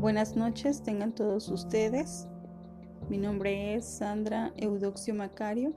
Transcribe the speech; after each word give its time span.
Buenas 0.00 0.36
noches, 0.36 0.84
tengan 0.84 1.12
todos 1.12 1.48
ustedes. 1.48 2.28
Mi 3.08 3.18
nombre 3.18 3.74
es 3.74 3.84
Sandra 3.84 4.52
Eudoxio 4.56 5.12
Macario. 5.12 5.72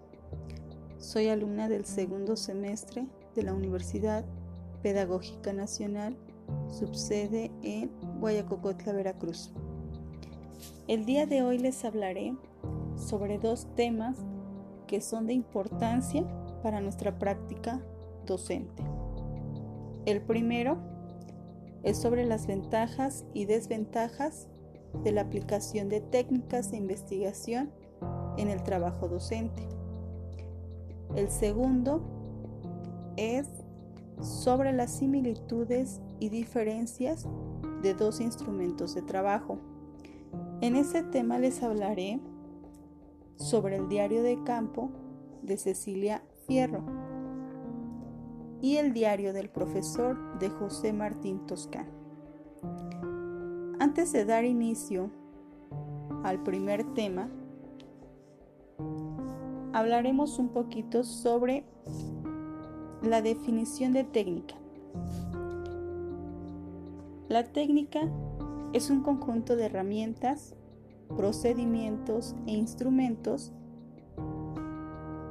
Soy 0.99 1.29
alumna 1.29 1.67
del 1.67 1.85
segundo 1.85 2.35
semestre 2.35 3.07
de 3.33 3.41
la 3.41 3.55
Universidad 3.55 4.23
Pedagógica 4.83 5.53
Nacional, 5.53 6.15
subsede 6.69 7.49
en 7.63 7.89
Guayacocotla, 8.19 8.93
Veracruz. 8.93 9.51
El 10.87 11.05
día 11.05 11.25
de 11.25 11.41
hoy 11.41 11.57
les 11.57 11.83
hablaré 11.83 12.35
sobre 12.95 13.39
dos 13.39 13.65
temas 13.75 14.17
que 14.85 15.01
son 15.01 15.25
de 15.25 15.33
importancia 15.33 16.23
para 16.61 16.79
nuestra 16.79 17.17
práctica 17.17 17.81
docente. 18.27 18.83
El 20.05 20.21
primero 20.21 20.90
es 21.83 21.97
sobre 21.97 22.25
las 22.25 22.47
ventajas 22.47 23.25
y 23.33 23.45
desventajas 23.45 24.47
de 25.03 25.11
la 25.11 25.21
aplicación 25.21 25.89
de 25.89 26.01
técnicas 26.01 26.71
de 26.71 26.77
investigación 26.77 27.71
en 28.37 28.49
el 28.49 28.63
trabajo 28.63 29.07
docente. 29.07 29.67
El 31.15 31.29
segundo 31.29 32.01
es 33.17 33.47
sobre 34.21 34.73
las 34.73 34.91
similitudes 34.91 36.01
y 36.19 36.29
diferencias 36.29 37.27
de 37.81 37.93
dos 37.93 38.21
instrumentos 38.21 38.93
de 38.93 39.01
trabajo. 39.01 39.57
En 40.61 40.75
este 40.75 41.03
tema 41.03 41.39
les 41.39 41.63
hablaré 41.63 42.19
sobre 43.37 43.77
el 43.77 43.89
diario 43.89 44.21
de 44.21 44.43
campo 44.43 44.91
de 45.41 45.57
Cecilia 45.57 46.23
Fierro 46.47 47.10
y 48.61 48.77
el 48.77 48.93
diario 48.93 49.33
del 49.33 49.49
profesor 49.49 50.37
de 50.39 50.49
José 50.49 50.93
Martín 50.93 51.45
Toscán. 51.47 51.87
Antes 53.79 54.13
de 54.13 54.25
dar 54.25 54.45
inicio 54.45 55.09
al 56.23 56.43
primer 56.43 56.83
tema, 56.93 57.29
hablaremos 59.73 60.37
un 60.37 60.49
poquito 60.49 61.03
sobre 61.03 61.65
la 63.01 63.21
definición 63.21 63.93
de 63.93 64.03
técnica. 64.03 64.55
La 67.27 67.45
técnica 67.45 68.01
es 68.73 68.89
un 68.91 69.01
conjunto 69.01 69.55
de 69.55 69.65
herramientas, 69.65 70.53
procedimientos 71.17 72.35
e 72.45 72.51
instrumentos 72.51 73.51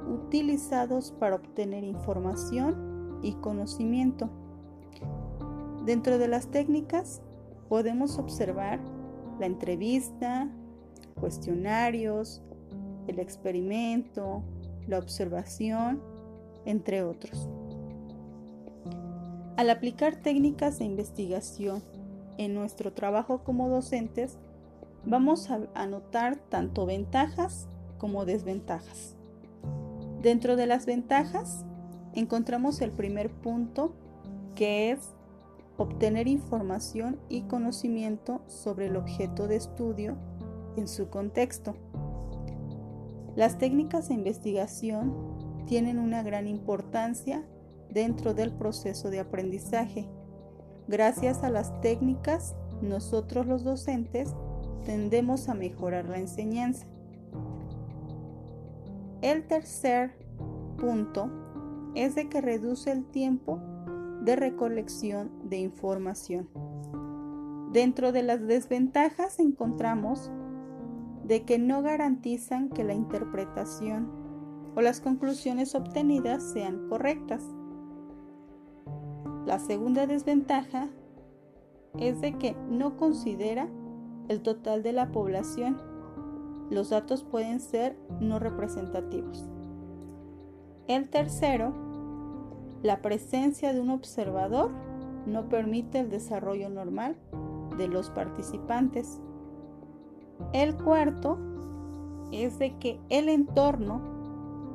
utilizados 0.08 1.12
para 1.12 1.36
obtener 1.36 1.84
información 1.84 2.89
y 3.22 3.32
conocimiento. 3.34 4.28
Dentro 5.84 6.18
de 6.18 6.28
las 6.28 6.48
técnicas 6.48 7.22
podemos 7.68 8.18
observar 8.18 8.80
la 9.38 9.46
entrevista, 9.46 10.48
cuestionarios, 11.18 12.42
el 13.06 13.18
experimento, 13.18 14.42
la 14.86 14.98
observación, 14.98 16.02
entre 16.64 17.02
otros. 17.02 17.48
Al 19.56 19.70
aplicar 19.70 20.16
técnicas 20.16 20.78
de 20.78 20.84
investigación 20.84 21.82
en 22.38 22.54
nuestro 22.54 22.92
trabajo 22.92 23.42
como 23.44 23.68
docentes, 23.68 24.38
vamos 25.04 25.48
a 25.50 25.86
notar 25.86 26.36
tanto 26.36 26.86
ventajas 26.86 27.68
como 27.98 28.24
desventajas. 28.24 29.16
Dentro 30.22 30.56
de 30.56 30.66
las 30.66 30.86
ventajas 30.86 31.64
encontramos 32.14 32.80
el 32.80 32.90
primer 32.90 33.30
punto 33.30 33.92
que 34.54 34.90
es 34.90 35.14
obtener 35.76 36.28
información 36.28 37.18
y 37.28 37.42
conocimiento 37.42 38.42
sobre 38.46 38.86
el 38.86 38.96
objeto 38.96 39.48
de 39.48 39.56
estudio 39.56 40.16
en 40.76 40.88
su 40.88 41.08
contexto. 41.08 41.74
Las 43.36 43.58
técnicas 43.58 44.08
de 44.08 44.14
investigación 44.14 45.64
tienen 45.66 45.98
una 45.98 46.22
gran 46.22 46.46
importancia 46.46 47.46
dentro 47.88 48.34
del 48.34 48.52
proceso 48.52 49.08
de 49.08 49.20
aprendizaje. 49.20 50.08
Gracias 50.88 51.42
a 51.42 51.50
las 51.50 51.80
técnicas, 51.80 52.54
nosotros 52.82 53.46
los 53.46 53.64
docentes 53.64 54.34
tendemos 54.84 55.48
a 55.48 55.54
mejorar 55.54 56.08
la 56.08 56.18
enseñanza. 56.18 56.86
El 59.22 59.46
tercer 59.46 60.12
punto 60.76 61.30
es 61.94 62.14
de 62.14 62.28
que 62.28 62.40
reduce 62.40 62.90
el 62.92 63.04
tiempo 63.04 63.60
de 64.22 64.36
recolección 64.36 65.30
de 65.44 65.58
información. 65.58 66.48
Dentro 67.72 68.12
de 68.12 68.22
las 68.22 68.46
desventajas 68.46 69.38
encontramos 69.38 70.30
de 71.24 71.44
que 71.44 71.58
no 71.58 71.82
garantizan 71.82 72.68
que 72.68 72.84
la 72.84 72.94
interpretación 72.94 74.10
o 74.74 74.80
las 74.80 75.00
conclusiones 75.00 75.74
obtenidas 75.74 76.42
sean 76.52 76.88
correctas. 76.88 77.44
La 79.46 79.58
segunda 79.58 80.06
desventaja 80.06 80.88
es 81.98 82.20
de 82.20 82.36
que 82.38 82.56
no 82.68 82.96
considera 82.96 83.68
el 84.28 84.42
total 84.42 84.82
de 84.82 84.92
la 84.92 85.10
población. 85.12 85.80
Los 86.70 86.90
datos 86.90 87.24
pueden 87.24 87.60
ser 87.60 87.96
no 88.20 88.38
representativos. 88.38 89.48
El 90.88 91.08
tercero, 91.08 91.72
la 92.82 93.00
presencia 93.02 93.72
de 93.72 93.80
un 93.80 93.90
observador 93.90 94.70
no 95.26 95.48
permite 95.48 96.00
el 96.00 96.10
desarrollo 96.10 96.68
normal 96.68 97.16
de 97.76 97.88
los 97.88 98.10
participantes. 98.10 99.20
El 100.52 100.76
cuarto 100.76 101.38
es 102.32 102.58
de 102.58 102.76
que 102.78 102.98
el 103.08 103.28
entorno 103.28 104.00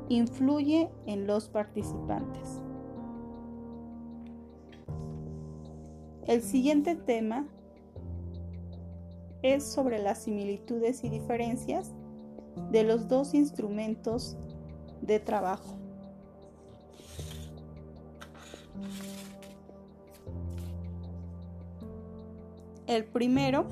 influye 0.10 0.90
en 1.06 1.28
los 1.28 1.50
participantes. 1.50 2.62
El 6.28 6.42
siguiente 6.42 6.96
tema 6.96 7.48
es 9.44 9.64
sobre 9.64 10.00
las 10.00 10.24
similitudes 10.24 11.04
y 11.04 11.10
diferencias 11.10 11.94
de 12.72 12.84
los 12.84 13.08
dos 13.08 13.34
instrumentos 13.34 14.36
de 15.02 15.20
trabajo. 15.20 15.85
El 22.88 23.04
primero 23.06 23.66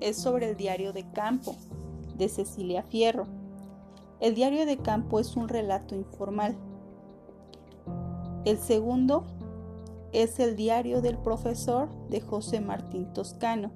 es 0.00 0.16
sobre 0.16 0.50
el 0.50 0.56
diario 0.56 0.92
de 0.92 1.10
campo 1.10 1.56
de 2.16 2.28
Cecilia 2.28 2.82
Fierro. 2.82 3.26
El 4.20 4.34
diario 4.34 4.66
de 4.66 4.78
campo 4.78 5.18
es 5.18 5.36
un 5.36 5.48
relato 5.48 5.94
informal. 5.94 6.56
El 8.44 8.58
segundo 8.58 9.24
es 10.12 10.38
el 10.38 10.54
diario 10.54 11.02
del 11.02 11.18
profesor 11.18 11.88
de 12.08 12.20
José 12.20 12.60
Martín 12.60 13.12
Toscano. 13.12 13.72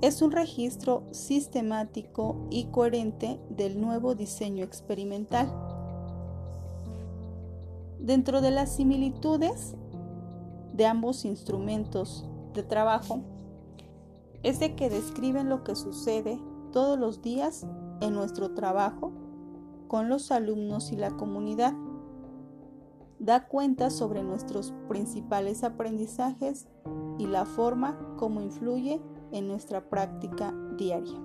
Es 0.00 0.22
un 0.22 0.32
registro 0.32 1.02
sistemático 1.10 2.46
y 2.50 2.66
coherente 2.66 3.38
del 3.50 3.80
nuevo 3.80 4.14
diseño 4.14 4.64
experimental. 4.64 5.52
Dentro 8.08 8.40
de 8.40 8.50
las 8.50 8.74
similitudes 8.74 9.76
de 10.72 10.86
ambos 10.86 11.26
instrumentos 11.26 12.26
de 12.54 12.62
trabajo 12.62 13.20
es 14.42 14.58
de 14.60 14.74
que 14.74 14.88
describen 14.88 15.50
lo 15.50 15.62
que 15.62 15.76
sucede 15.76 16.40
todos 16.72 16.98
los 16.98 17.20
días 17.20 17.66
en 18.00 18.14
nuestro 18.14 18.54
trabajo 18.54 19.12
con 19.88 20.08
los 20.08 20.30
alumnos 20.30 20.90
y 20.90 20.96
la 20.96 21.10
comunidad. 21.18 21.74
Da 23.18 23.46
cuenta 23.46 23.90
sobre 23.90 24.22
nuestros 24.22 24.72
principales 24.88 25.62
aprendizajes 25.62 26.66
y 27.18 27.26
la 27.26 27.44
forma 27.44 27.98
como 28.16 28.40
influye 28.40 29.02
en 29.32 29.46
nuestra 29.46 29.90
práctica 29.90 30.54
diaria. 30.78 31.20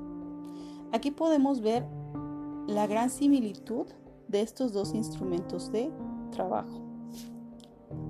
Aquí 0.91 1.11
podemos 1.11 1.61
ver 1.61 1.87
la 2.67 2.87
gran 2.87 3.09
similitud 3.09 3.87
de 4.27 4.41
estos 4.41 4.73
dos 4.73 4.93
instrumentos 4.93 5.71
de 5.71 5.89
trabajo. 6.33 6.81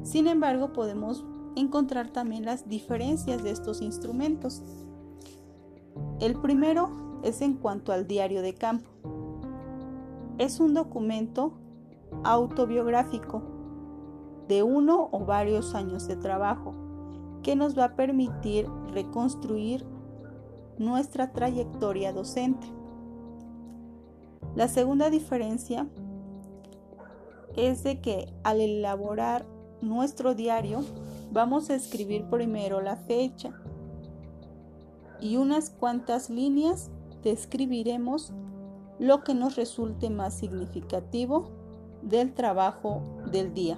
Sin 0.03 0.27
embargo, 0.27 0.73
podemos 0.73 1.23
encontrar 1.55 2.09
también 2.09 2.45
las 2.45 2.67
diferencias 2.67 3.43
de 3.43 3.51
estos 3.51 3.81
instrumentos. 3.81 4.63
El 6.19 6.35
primero 6.39 7.19
es 7.23 7.41
en 7.41 7.53
cuanto 7.53 7.91
al 7.91 8.07
diario 8.07 8.41
de 8.41 8.53
campo. 8.53 8.89
Es 10.37 10.59
un 10.59 10.73
documento 10.73 11.53
autobiográfico 12.23 13.43
de 14.47 14.63
uno 14.63 15.09
o 15.11 15.25
varios 15.25 15.75
años 15.75 16.07
de 16.07 16.15
trabajo 16.15 16.73
que 17.43 17.55
nos 17.55 17.77
va 17.77 17.85
a 17.85 17.95
permitir 17.95 18.67
reconstruir 18.93 19.85
nuestra 20.77 21.31
trayectoria 21.31 22.13
docente. 22.13 22.67
La 24.55 24.67
segunda 24.67 25.09
diferencia 25.09 25.87
es 27.55 27.83
de 27.83 28.00
que 28.01 28.33
al 28.44 28.61
elaborar 28.61 29.45
nuestro 29.81 30.33
diario 30.35 30.83
vamos 31.31 31.69
a 31.69 31.75
escribir 31.75 32.25
primero 32.25 32.81
la 32.81 32.95
fecha 32.95 33.51
y 35.19 35.38
unas 35.38 35.69
cuantas 35.69 36.29
líneas 36.29 36.89
describiremos 37.23 38.33
lo 39.00 39.23
que 39.23 39.33
nos 39.33 39.55
resulte 39.55 40.09
más 40.09 40.33
significativo 40.33 41.50
del 42.01 42.33
trabajo 42.33 43.01
del 43.31 43.53
día, 43.53 43.77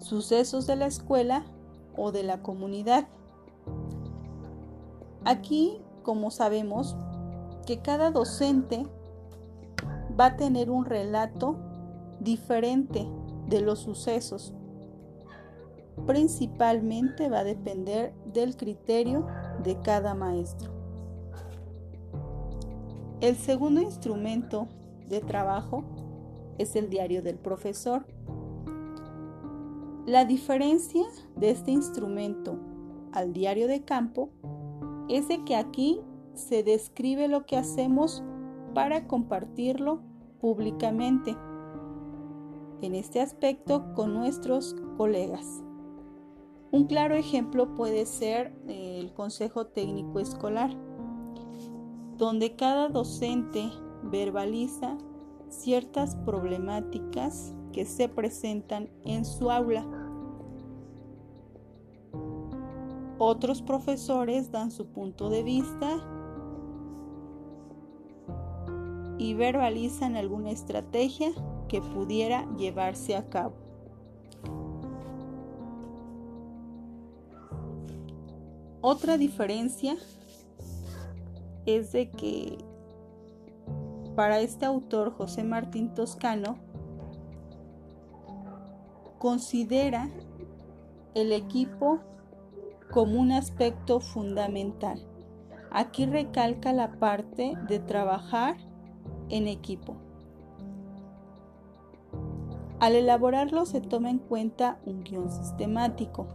sucesos 0.00 0.66
de 0.66 0.76
la 0.76 0.86
escuela 0.86 1.44
o 1.96 2.12
de 2.12 2.22
la 2.22 2.42
comunidad. 2.42 3.06
Aquí, 5.24 5.78
como 6.02 6.30
sabemos, 6.30 6.96
que 7.66 7.80
cada 7.80 8.10
docente 8.10 8.86
va 10.18 10.26
a 10.26 10.36
tener 10.36 10.70
un 10.70 10.84
relato 10.84 11.56
diferente 12.20 13.06
de 13.48 13.60
los 13.60 13.80
sucesos. 13.80 14.54
Principalmente 16.06 17.28
va 17.28 17.40
a 17.40 17.44
depender 17.44 18.12
del 18.32 18.56
criterio 18.56 19.26
de 19.62 19.80
cada 19.80 20.14
maestro. 20.14 20.70
El 23.20 23.36
segundo 23.36 23.80
instrumento 23.80 24.68
de 25.08 25.20
trabajo 25.20 25.84
es 26.58 26.76
el 26.76 26.90
diario 26.90 27.22
del 27.22 27.38
profesor. 27.38 28.06
La 30.04 30.24
diferencia 30.24 31.04
de 31.34 31.50
este 31.50 31.70
instrumento 31.70 32.58
al 33.12 33.32
diario 33.32 33.66
de 33.68 33.84
campo 33.84 34.30
es 35.08 35.28
de 35.28 35.44
que 35.44 35.56
aquí 35.56 36.00
se 36.34 36.62
describe 36.62 37.28
lo 37.28 37.46
que 37.46 37.56
hacemos 37.56 38.22
para 38.74 39.06
compartirlo 39.06 40.02
públicamente, 40.40 41.34
en 42.82 42.94
este 42.94 43.20
aspecto 43.20 43.92
con 43.94 44.14
nuestros 44.14 44.76
colegas. 44.96 45.62
Un 46.72 46.86
claro 46.86 47.14
ejemplo 47.14 47.74
puede 47.74 48.06
ser 48.06 48.52
eh, 48.66 48.98
el 49.00 49.12
Consejo 49.12 49.66
Técnico 49.66 50.20
Escolar, 50.20 50.70
donde 52.18 52.56
cada 52.56 52.88
docente 52.88 53.70
verbaliza 54.02 54.98
ciertas 55.48 56.16
problemáticas 56.16 57.54
que 57.72 57.84
se 57.84 58.08
presentan 58.08 58.88
en 59.04 59.24
su 59.24 59.50
aula. 59.50 59.86
Otros 63.18 63.62
profesores 63.62 64.50
dan 64.50 64.70
su 64.70 64.86
punto 64.86 65.30
de 65.30 65.42
vista 65.42 66.15
y 69.18 69.34
verbalizan 69.34 70.16
alguna 70.16 70.50
estrategia 70.50 71.30
que 71.68 71.80
pudiera 71.80 72.46
llevarse 72.56 73.16
a 73.16 73.28
cabo. 73.28 73.54
Otra 78.80 79.18
diferencia 79.18 79.96
es 81.64 81.92
de 81.92 82.10
que 82.10 82.58
para 84.14 84.40
este 84.40 84.64
autor 84.64 85.12
José 85.12 85.42
Martín 85.42 85.92
Toscano 85.92 86.56
considera 89.18 90.08
el 91.14 91.32
equipo 91.32 91.98
como 92.92 93.20
un 93.20 93.32
aspecto 93.32 94.00
fundamental. 94.00 95.02
Aquí 95.70 96.06
recalca 96.06 96.72
la 96.72 96.92
parte 96.92 97.54
de 97.68 97.80
trabajar 97.80 98.56
en 99.28 99.48
equipo. 99.48 99.96
Al 102.78 102.94
elaborarlo 102.94 103.64
se 103.64 103.80
toma 103.80 104.10
en 104.10 104.18
cuenta 104.18 104.78
un 104.84 105.02
guion 105.02 105.30
sistemático. 105.30 106.26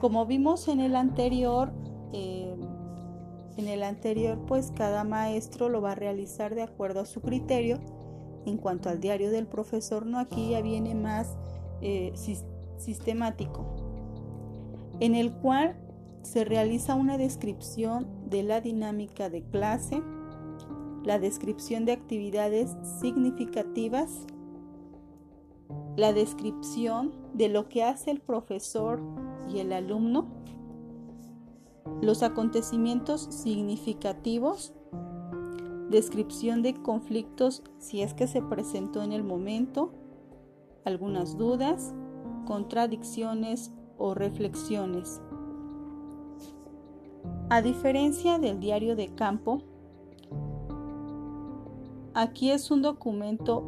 Como 0.00 0.26
vimos 0.26 0.68
en 0.68 0.80
el 0.80 0.94
anterior, 0.94 1.72
eh, 2.12 2.54
en 3.56 3.68
el 3.68 3.82
anterior 3.82 4.38
pues 4.46 4.70
cada 4.74 5.04
maestro 5.04 5.68
lo 5.68 5.80
va 5.80 5.92
a 5.92 5.94
realizar 5.94 6.54
de 6.54 6.62
acuerdo 6.62 7.00
a 7.00 7.06
su 7.06 7.22
criterio. 7.22 7.78
En 8.44 8.58
cuanto 8.58 8.90
al 8.90 9.00
diario 9.00 9.30
del 9.30 9.46
profesor, 9.46 10.06
no 10.06 10.18
aquí 10.18 10.50
ya 10.50 10.60
viene 10.60 10.94
más 10.94 11.36
eh, 11.80 12.12
sistemático, 12.78 13.64
en 15.00 15.14
el 15.14 15.32
cual 15.32 15.76
se 16.22 16.44
realiza 16.44 16.94
una 16.94 17.18
descripción 17.18 18.06
de 18.28 18.42
la 18.42 18.60
dinámica 18.60 19.30
de 19.30 19.42
clase, 19.42 20.02
la 21.06 21.20
descripción 21.20 21.84
de 21.84 21.92
actividades 21.92 22.76
significativas, 23.00 24.26
la 25.96 26.12
descripción 26.12 27.12
de 27.32 27.48
lo 27.48 27.68
que 27.68 27.84
hace 27.84 28.10
el 28.10 28.20
profesor 28.20 29.00
y 29.48 29.60
el 29.60 29.72
alumno, 29.72 30.26
los 32.02 32.24
acontecimientos 32.24 33.28
significativos, 33.30 34.74
descripción 35.90 36.62
de 36.62 36.74
conflictos 36.74 37.62
si 37.78 38.02
es 38.02 38.12
que 38.12 38.26
se 38.26 38.42
presentó 38.42 39.04
en 39.04 39.12
el 39.12 39.22
momento, 39.22 39.92
algunas 40.84 41.38
dudas, 41.38 41.94
contradicciones 42.46 43.70
o 43.96 44.14
reflexiones. 44.14 45.20
A 47.48 47.62
diferencia 47.62 48.40
del 48.40 48.58
diario 48.58 48.96
de 48.96 49.14
campo, 49.14 49.62
Aquí 52.18 52.50
es 52.50 52.70
un 52.70 52.80
documento 52.80 53.62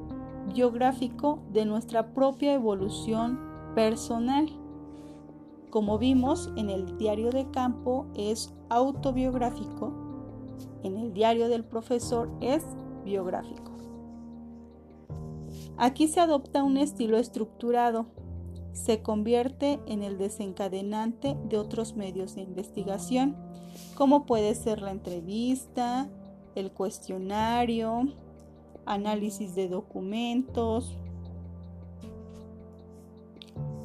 biográfico 0.55 1.43
de 1.53 1.67
nuestra 1.67 2.15
propia 2.15 2.55
evolución 2.55 3.39
personal. 3.75 4.49
Como 5.69 5.99
vimos 5.99 6.51
en 6.57 6.71
el 6.71 6.97
diario 6.97 7.31
de 7.31 7.51
campo 7.51 8.07
es 8.15 8.55
autobiográfico, 8.71 9.93
en 10.83 10.97
el 10.97 11.13
diario 11.13 11.51
del 11.51 11.63
profesor 11.63 12.31
es 12.41 12.65
biográfico. 13.05 13.71
Aquí 15.77 16.09
se 16.09 16.21
adopta 16.21 16.65
un 16.65 16.79
estilo 16.79 17.19
estructurado, 17.19 18.07
se 18.73 19.03
convierte 19.03 19.79
en 19.85 20.03
el 20.03 20.17
desencadenante 20.17 21.37
de 21.51 21.59
otros 21.59 21.97
medios 21.97 22.35
de 22.35 22.41
investigación, 22.41 23.37
como 23.95 24.25
puede 24.25 24.55
ser 24.55 24.81
la 24.81 24.91
entrevista, 24.91 26.09
el 26.55 26.73
cuestionario, 26.73 28.09
análisis 28.89 29.55
de 29.55 29.69
documentos. 29.69 30.97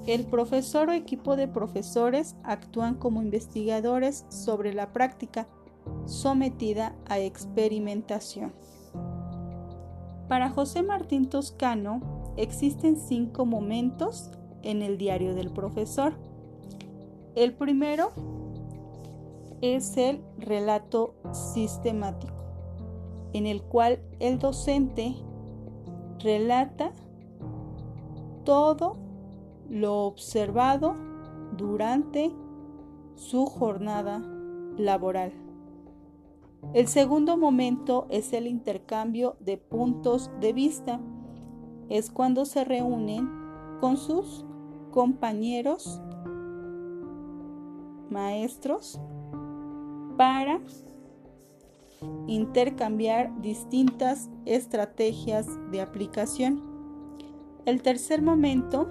El 0.07 0.25
profesor 0.25 0.89
o 0.89 0.93
equipo 0.93 1.35
de 1.35 1.47
profesores 1.47 2.35
actúan 2.43 2.95
como 2.95 3.21
investigadores 3.21 4.25
sobre 4.29 4.73
la 4.73 4.91
práctica 4.91 5.47
sometida 6.05 6.95
a 7.05 7.19
experimentación. 7.19 8.53
Para 10.27 10.49
José 10.49 10.83
Martín 10.83 11.29
Toscano 11.29 12.33
existen 12.37 12.97
cinco 12.97 13.45
momentos 13.45 14.31
en 14.61 14.81
el 14.81 14.97
diario 14.97 15.35
del 15.35 15.51
profesor. 15.51 16.13
El 17.35 17.53
primero 17.53 18.11
es 19.61 19.95
el 19.97 20.21
relato 20.37 21.15
sistemático 21.31 22.42
en 23.33 23.45
el 23.47 23.61
cual 23.63 23.99
el 24.19 24.39
docente 24.39 25.15
relata 26.19 26.91
todo 28.45 28.97
lo 29.69 30.05
observado 30.05 30.95
durante 31.57 32.31
su 33.15 33.45
jornada 33.45 34.21
laboral. 34.77 35.33
El 36.73 36.87
segundo 36.87 37.37
momento 37.37 38.07
es 38.09 38.33
el 38.33 38.47
intercambio 38.47 39.35
de 39.39 39.57
puntos 39.57 40.31
de 40.39 40.53
vista. 40.53 40.99
Es 41.89 42.09
cuando 42.09 42.45
se 42.45 42.63
reúnen 42.63 43.29
con 43.81 43.97
sus 43.97 44.45
compañeros 44.91 46.01
maestros 48.09 48.99
para 50.17 50.61
intercambiar 52.27 53.41
distintas 53.41 54.29
estrategias 54.45 55.47
de 55.71 55.81
aplicación. 55.81 56.61
El 57.65 57.81
tercer 57.81 58.21
momento 58.21 58.89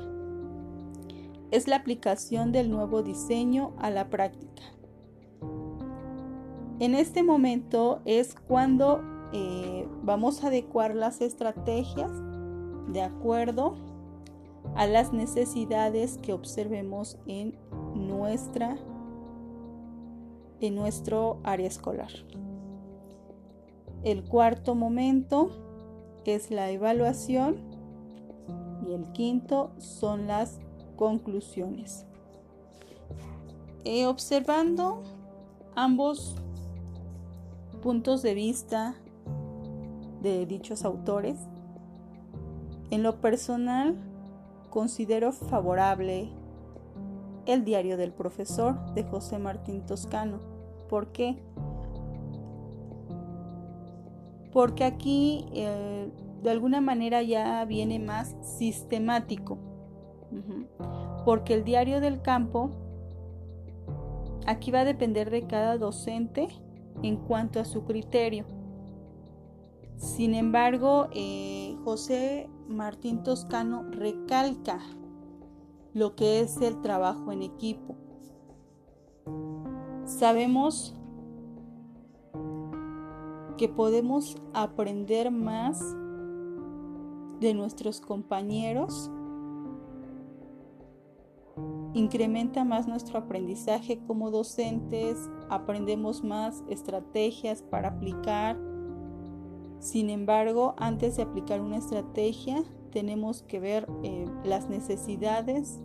es 1.51 1.69
la 1.69 1.77
aplicación 1.77 2.53
del 2.53 2.71
nuevo 2.71 3.03
diseño 3.03 3.73
a 3.79 3.91
la 3.91 4.09
práctica. 4.09 4.63
En 6.79 6.95
este 6.95 7.23
momento 7.23 8.01
es 8.05 8.35
cuando 8.35 9.03
eh, 9.33 9.87
vamos 10.03 10.43
a 10.43 10.49
adecuar 10.49 10.95
las 10.95 11.21
estrategias 11.21 12.11
de 12.89 13.03
acuerdo 13.03 13.77
a 14.75 14.87
las 14.87 15.13
necesidades 15.13 16.19
que 16.19 16.33
observemos 16.33 17.19
en 17.27 17.57
nuestra 17.95 18.77
en 20.61 20.77
nuestro 20.77 21.41
área 21.43 21.67
escolar. 21.67 22.11
El 24.05 24.25
cuarto 24.25 24.75
momento 24.75 25.51
es 26.25 26.51
la 26.51 26.71
evaluación 26.71 27.57
y 28.87 28.93
el 28.93 29.13
quinto 29.13 29.71
son 29.79 30.27
las 30.27 30.59
conclusiones. 30.97 32.05
Eh, 33.85 34.07
observando 34.07 35.03
ambos 35.75 36.37
puntos 37.83 38.23
de 38.23 38.35
vista 38.35 38.95
de 40.21 40.47
dichos 40.47 40.85
autores. 40.85 41.37
En 42.91 43.03
lo 43.03 43.21
personal, 43.21 43.97
considero 44.71 45.33
favorable 45.33 46.29
el 47.47 47.65
diario 47.65 47.97
del 47.97 48.13
profesor 48.13 48.95
de 48.95 49.03
José 49.05 49.39
Martín 49.39 49.85
Toscano. 49.87 50.39
¿Por 50.89 51.09
qué? 51.13 51.43
Porque 54.53 54.85
aquí 54.85 55.47
eh, 55.53 56.11
de 56.43 56.51
alguna 56.51 56.81
manera 56.81 57.23
ya 57.23 57.65
viene 57.65 57.99
más 57.99 58.37
sistemático. 58.43 59.59
Porque 61.25 61.55
el 61.55 61.65
diario 61.65 62.01
del 62.01 62.23
campo 62.23 62.71
aquí 64.47 64.71
va 64.71 64.81
a 64.81 64.85
depender 64.85 65.31
de 65.31 65.47
cada 65.47 65.77
docente 65.79 66.49
en 67.03 67.17
cuanto 67.17 67.61
a 67.61 67.65
su 67.65 67.85
criterio. 67.85 68.45
Sin 69.97 70.35
embargo, 70.35 71.09
eh, 71.13 71.77
José 71.85 72.49
Martín 72.67 73.23
Toscano 73.23 73.85
recalca 73.91 74.81
lo 75.95 76.17
que 76.17 76.41
es 76.41 76.61
el 76.61 76.81
trabajo 76.81 77.31
en 77.31 77.43
equipo. 77.43 77.95
Sabemos 80.05 80.95
que 83.57 83.69
podemos 83.69 84.37
aprender 84.55 85.31
más 85.31 85.81
de 87.41 87.55
nuestros 87.55 88.01
compañeros, 88.01 89.11
incrementa 91.95 92.65
más 92.65 92.87
nuestro 92.87 93.19
aprendizaje 93.19 93.99
como 94.07 94.31
docentes, 94.31 95.29
aprendemos 95.51 96.25
más 96.25 96.63
estrategias 96.69 97.63
para 97.63 97.89
aplicar. 97.89 98.59
Sin 99.79 100.11
embargo, 100.11 100.75
antes 100.79 101.17
de 101.17 101.25
aplicar 101.25 101.61
una 101.61 101.77
estrategia, 101.77 102.63
tenemos 102.93 103.43
que 103.43 103.59
ver 103.59 103.89
eh, 104.03 104.27
las 104.45 104.69
necesidades 104.69 105.81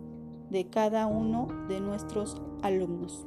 de 0.50 0.70
cada 0.70 1.08
uno 1.08 1.48
de 1.68 1.82
nuestros 1.82 2.36
alumnos. 2.62 3.26